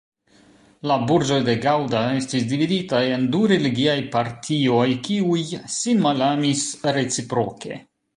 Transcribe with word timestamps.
La 0.91 0.95
burĝoj 1.09 1.35
de 1.49 1.53
Gaŭda 1.65 1.99
estis 2.21 2.47
dividitaj 2.53 3.01
en 3.17 3.27
du 3.35 3.41
religiaj 3.51 3.97
partioj, 4.15 4.87
kiuj 5.09 5.43
sin 5.75 6.01
malamis 6.07 6.65
reciproke. 6.97 7.79